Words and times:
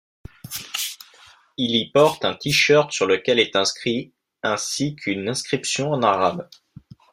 Il 1.57 1.75
y 1.75 1.91
porte 1.91 2.25
un 2.25 2.33
t-shirt 2.33 2.91
sur 2.91 3.05
lequel 3.05 3.37
est 3.37 3.55
inscrit 3.55 4.15
ainsi 4.41 4.95
qu'une 4.95 5.29
inscription 5.29 5.91
en 5.91 6.01
arabe. 6.01 6.49